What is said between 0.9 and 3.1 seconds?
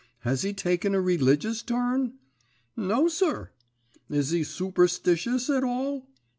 a religious turn?' "'No,